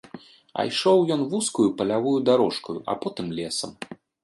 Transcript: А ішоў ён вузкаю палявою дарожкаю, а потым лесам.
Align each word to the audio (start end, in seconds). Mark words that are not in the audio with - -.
А 0.61 0.63
ішоў 0.69 1.03
ён 1.15 1.21
вузкаю 1.33 1.67
палявою 1.83 2.15
дарожкаю, 2.31 2.79
а 2.95 2.99
потым 3.07 3.31
лесам. 3.41 3.79